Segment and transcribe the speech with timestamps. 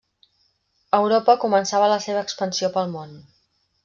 [0.99, 3.13] Europa començava la seva expansió pel món.